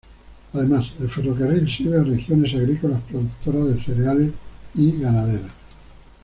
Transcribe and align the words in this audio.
Además, 0.53 0.93
el 0.99 1.11
ferrocarril 1.11 1.69
sirve 1.69 1.99
a 1.99 2.03
regiones 2.03 2.55
agrícolas 2.55 3.03
productora 3.03 3.65
de 3.65 3.77
cereales 3.79 4.31
y 4.73 4.93
ganaderas. 4.97 5.51